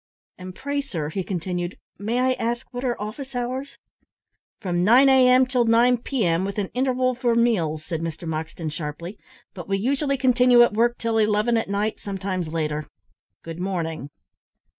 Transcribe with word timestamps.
"And 0.39 0.55
pray, 0.55 0.81
sir," 0.81 1.09
he 1.09 1.21
continued, 1.23 1.77
"may 1.99 2.17
I 2.17 2.33
ask 2.33 2.65
what 2.73 2.83
are 2.83 2.99
office 2.99 3.35
hours?" 3.35 3.77
"From 4.59 4.83
nine 4.83 5.07
a.m. 5.09 5.45
till 5.45 5.65
nine 5.65 5.99
p.m., 5.99 6.43
with 6.43 6.57
an 6.57 6.69
interval 6.73 7.13
for 7.13 7.35
meals," 7.35 7.85
said 7.85 8.01
Mr 8.01 8.27
Moxton, 8.27 8.71
sharply; 8.71 9.19
"but 9.53 9.69
we 9.69 9.77
usually 9.77 10.17
continue 10.17 10.63
at 10.63 10.73
work 10.73 10.97
till 10.97 11.19
eleven 11.19 11.55
at 11.55 11.69
night, 11.69 11.99
sometimes 11.99 12.47
later. 12.47 12.87
Good 13.43 13.59
morning." 13.59 14.09